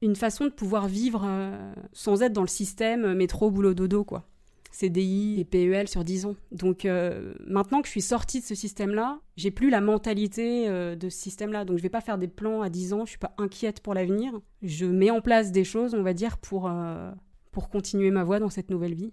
[0.00, 4.24] une façon de pouvoir vivre euh, sans être dans le système métro, boulot, dodo, quoi.
[4.70, 6.36] CDI et PEL sur 10 ans.
[6.50, 10.96] Donc euh, maintenant que je suis sortie de ce système-là, j'ai plus la mentalité euh,
[10.96, 11.66] de ce système-là.
[11.66, 13.92] Donc je vais pas faire des plans à 10 ans, je suis pas inquiète pour
[13.92, 14.32] l'avenir.
[14.62, 16.72] Je mets en place des choses, on va dire, pour,
[17.50, 19.12] pour continuer ma voie dans cette nouvelle vie.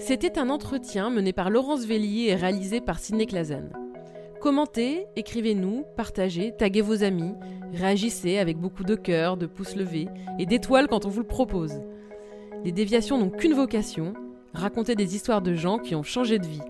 [0.00, 3.70] C'était un entretien mené par Laurence Vellier et réalisé par Sidney Clazen.
[4.40, 7.34] Commentez, écrivez-nous, partagez, taguez vos amis,
[7.74, 10.08] réagissez avec beaucoup de cœur, de pouces levés
[10.38, 11.82] et d'étoiles quand on vous le propose.
[12.64, 14.14] Les déviations n'ont qu'une vocation,
[14.54, 16.62] raconter des histoires de gens qui ont changé de vie.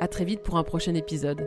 [0.00, 1.46] A très vite pour un prochain épisode.